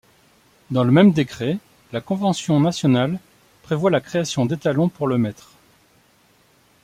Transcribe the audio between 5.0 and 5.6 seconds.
le mètre.